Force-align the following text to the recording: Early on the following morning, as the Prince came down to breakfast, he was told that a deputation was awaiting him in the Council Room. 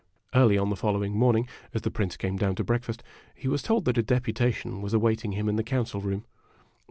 Early 0.33 0.57
on 0.57 0.71
the 0.71 0.75
following 0.75 1.13
morning, 1.15 1.47
as 1.75 1.83
the 1.83 1.91
Prince 1.91 2.17
came 2.17 2.35
down 2.35 2.55
to 2.55 2.63
breakfast, 2.63 3.03
he 3.35 3.47
was 3.47 3.61
told 3.61 3.85
that 3.85 3.99
a 3.99 4.01
deputation 4.01 4.81
was 4.81 4.95
awaiting 4.95 5.33
him 5.33 5.47
in 5.47 5.57
the 5.57 5.63
Council 5.63 6.01
Room. 6.01 6.25